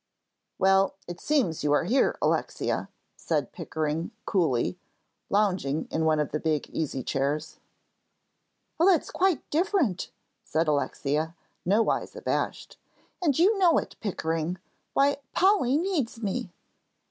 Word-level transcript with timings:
"Well, 0.57 0.95
it 1.07 1.21
seems 1.21 1.63
you 1.63 1.73
are 1.73 1.83
here, 1.83 2.17
Alexia," 2.23 2.89
said 3.15 3.51
Pickering, 3.51 4.09
coolly, 4.25 4.79
lounging 5.29 5.87
in 5.91 6.05
one 6.05 6.19
of 6.19 6.31
the 6.31 6.39
big 6.39 6.67
easy 6.71 7.03
chairs. 7.03 7.59
"Oh, 8.79 8.87
that's 8.89 9.11
quite 9.11 9.47
different," 9.51 10.09
said 10.43 10.67
Alexia, 10.67 11.35
nowise 11.67 12.15
abashed, 12.15 12.79
"and 13.21 13.37
you 13.37 13.59
know 13.59 13.77
it, 13.77 13.95
Pickering. 13.99 14.57
Why, 14.93 15.17
Polly 15.33 15.77
needs 15.77 16.19
me!" 16.23 16.51